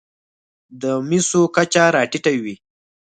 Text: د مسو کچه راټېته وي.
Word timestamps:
د 0.81 0.83
مسو 1.09 1.41
کچه 1.55 1.83
راټېته 1.95 2.31
وي. 2.43 2.55